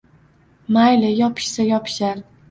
—Mayli, 0.77 1.11
yopishsa 1.19 1.65
yopishar. 1.67 2.25